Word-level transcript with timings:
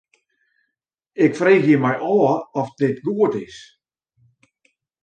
Ik 1.25 1.33
freegje 1.39 1.75
my 1.83 1.93
ôf 2.15 2.35
oft 2.59 2.75
dit 2.81 2.97
goed 3.05 3.33
is. 3.45 3.57